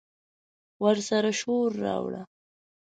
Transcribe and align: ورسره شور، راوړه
ورسره 0.83 1.31
شور، 1.39 1.69
راوړه 1.83 2.21